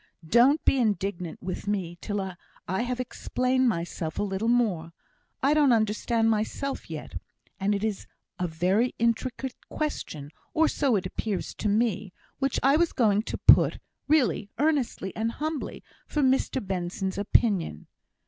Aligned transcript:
"Don't 0.27 0.65
be 0.65 0.79
indignant 0.79 1.43
with 1.43 1.67
me 1.67 1.95
till 2.01 2.19
I 2.67 2.81
have 2.81 2.99
explained 2.99 3.69
myself 3.69 4.17
a 4.17 4.23
little 4.23 4.47
more. 4.47 4.93
I 5.43 5.53
don't 5.53 5.71
understand 5.71 6.27
myself 6.27 6.89
yet; 6.89 7.21
and 7.59 7.75
it 7.75 7.83
is 7.83 8.07
a 8.39 8.47
very 8.47 8.95
intricate 8.97 9.53
question, 9.69 10.31
or 10.55 10.67
so 10.67 10.95
it 10.95 11.05
appears 11.05 11.53
to 11.53 11.69
me, 11.69 12.13
which 12.39 12.59
I 12.63 12.77
was 12.77 12.93
going 12.93 13.21
to 13.21 13.37
put, 13.37 13.77
really, 14.07 14.49
earnestly, 14.57 15.15
and 15.15 15.33
humbly, 15.33 15.83
for 16.07 16.23
Mr 16.23 16.65
Benson's 16.65 17.19
opinion. 17.19 17.85